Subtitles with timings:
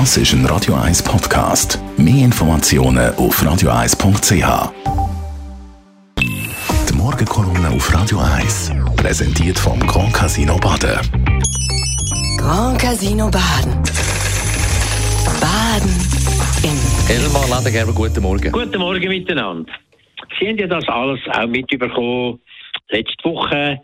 [0.00, 1.78] Das ist ein Radio 1 Podcast.
[1.96, 4.72] Mehr Informationen auf radio1.ch.
[6.18, 10.98] Die Morgenkolumne auf Radio 1 präsentiert vom Grand Casino Baden.
[12.38, 13.72] Grand Casino Baden.
[15.40, 15.94] Baden
[16.64, 18.50] im Elmar Ladengerber, guten Morgen.
[18.50, 19.72] Guten Morgen miteinander.
[20.40, 22.40] Sie haben ja das alles auch mitbekommen.
[22.94, 23.80] Letzte Woche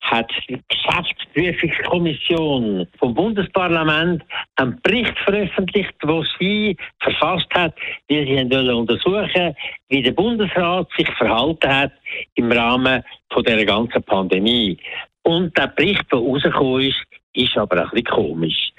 [0.00, 4.24] hat die Geschäftsprüfungskommission vom Bundesparlament
[4.56, 7.74] einen Bericht veröffentlicht, wo sie verfasst hat,
[8.08, 8.38] wie sie
[8.72, 9.54] untersuchen,
[9.90, 11.92] wie der Bundesrat sich verhalten hat
[12.36, 14.78] im Rahmen von der ganzen Pandemie.
[15.24, 18.72] Und der Bericht, der rausgekommen ist, ist aber ein bisschen komisch.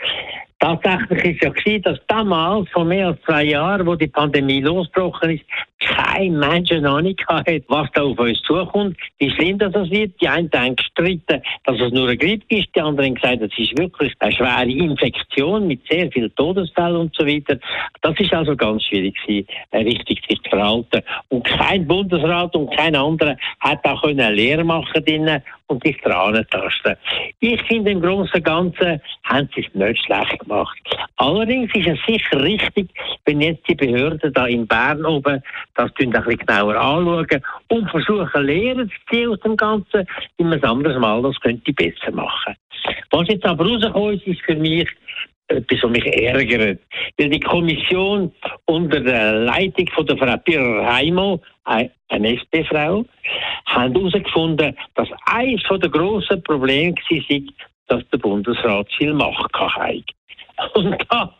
[0.65, 5.29] Tatsächlich ist ja gewesen, dass damals, vor mehr als zwei Jahren, wo die Pandemie losgebrochen
[5.29, 5.45] ist,
[5.79, 10.19] kein Mensch eine Ahnung hatte, was da auf uns zukommt, wie schlimm das wird.
[10.19, 13.59] Die einen haben gestritten, dass es nur eine Grippe ist, die anderen haben gesagt, es
[13.59, 17.59] ist wirklich eine schwere Infektion mit sehr vielen Todesfällen und so weiter.
[18.01, 21.03] Das ist also ganz schwierig gewesen, richtig sich zu verhalten.
[21.29, 26.45] Und kein Bundesrat und kein anderer hat auch eine Lehre machen drinnen und sich dran
[26.49, 26.95] tasten.
[27.39, 30.77] Ich finde, im Großen und Ganzen haben sie es nicht schlecht gemacht.
[31.17, 32.89] Allerdings ist es sicher richtig,
[33.25, 35.41] wenn jetzt die Behörden da in Bern oben
[35.75, 40.05] das ein bisschen genauer anschauen und versuchen, Lehren zu ziehen aus dem Ganzen,
[40.37, 42.55] wie man es anderes Mal das könnte besser machen.
[43.11, 44.87] Was jetzt aber rausgekommen ist, ist für mich
[45.47, 46.79] etwas, was mich ärgert.
[47.17, 48.31] Weil die Kommission
[48.65, 53.05] unter der Leitung von der Frau Pirrer Heimo, eine SP-Frau,
[53.65, 57.41] haben herausgefunden, dass eines der grossen Probleme war,
[57.87, 60.03] dass der Bundesrat viel Macht hatte.
[60.73, 61.35] Und da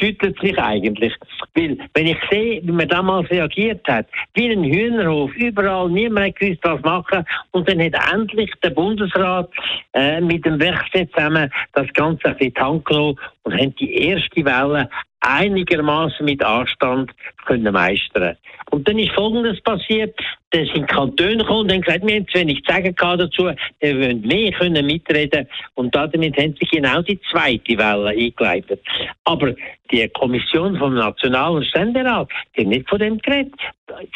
[0.00, 1.14] schüttelt sich eigentlich.
[1.54, 6.36] Weil, wenn ich sehe, wie man damals reagiert hat, wie ein Hühnerhof, überall, niemand hat
[6.36, 7.24] gewusst, was machen.
[7.52, 9.50] Und dann hat endlich der Bundesrat
[9.92, 14.44] äh, mit dem Werkstatt zusammen das Ganze bisschen die Hand genommen und haben die erste
[14.44, 14.88] Welle
[15.20, 17.12] einigermaßen mit Anstand
[17.46, 18.36] können meistern.
[18.70, 20.18] Und dann ist Folgendes passiert.
[20.50, 22.72] Dann sind Kantone gekommen und haben gesagt, wir haben zu wenig zu
[23.16, 23.50] dazu,
[23.80, 25.46] wir wollen mehr können mitreden.
[25.74, 28.80] Und damit haben sich genau die zweite Welle eingeleitet.
[29.24, 29.54] Aber
[29.90, 33.54] die Kommission vom Nationalen Ständerat, die haben nicht von dem geredet.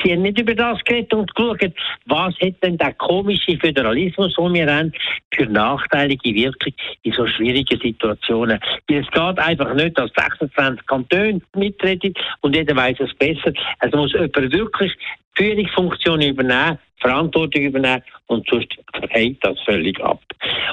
[0.02, 1.72] Sie haben nicht über das geredet und geschaut,
[2.06, 4.92] was hat denn der komische Föderalismus, den wir haben,
[5.32, 6.72] für nachteilige Wirkung
[7.02, 8.60] in so schwierigen Situationen.
[8.88, 13.52] Weil es geht einfach nicht, dass 26 Kantone mitreden und jeder weiß es besser.
[13.80, 14.92] Es muss jemand wirklich
[15.36, 18.68] Führungsfunktion übernehmen, Verantwortung übernehmen und sonst
[19.10, 20.22] hält das völlig ab.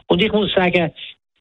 [0.07, 0.91] Und ich muss sagen,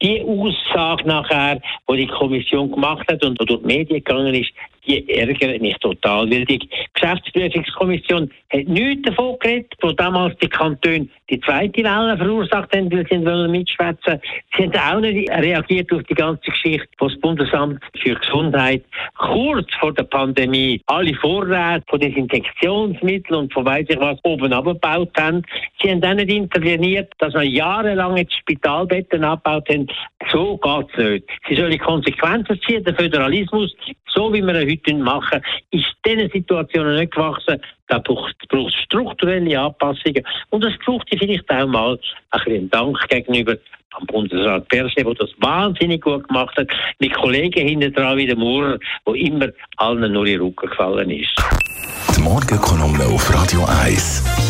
[0.03, 1.61] die Aussage nachher,
[1.91, 4.51] die die Kommission gemacht hat und durch die Medien gegangen ist,
[4.91, 11.09] die ärgert mich total, weil die Geschäftsprüfungskommission hat nichts davon geredet, wo damals die Kantone
[11.31, 14.21] die zweite Welle verursacht haben, weil sie wollen mitschwätzen.
[14.57, 18.85] Sie haben auch nicht reagiert auf die ganze Geschichte, wo das Bundesamt für Gesundheit
[19.17, 25.11] kurz vor der Pandemie alle Vorräte von Desinfektionsmitteln und von weiss ich was oben abgebaut
[25.17, 25.43] haben.
[25.81, 29.87] Sie haben auch nicht interveniert, dass man jahrelang jetzt Spitalbetten abgebaut haben.
[30.31, 31.25] So geht's nicht.
[31.49, 33.75] Sie sollen Konsequenzen ziehen, der Föderalismus,
[34.13, 37.61] so wie wir ihn heute machen, ist diesen Situationen nicht gewachsen.
[37.89, 40.25] Da braucht es strukturelle Anpassungen.
[40.51, 41.99] Und es braucht vielleicht auch mal
[42.31, 43.57] ein bisschen Dank gegenüber
[43.93, 48.37] am Bundesrat Perse, der das wahnsinnig gut gemacht hat, mit Kollegen hinter dran wie der
[48.37, 51.35] Maurer, wo immer allen nur in den Rücken gefallen ist.
[52.17, 54.50] Die Morgenkolumne auf Radio 1.